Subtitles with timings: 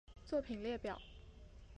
[0.25, 0.99] 作品列表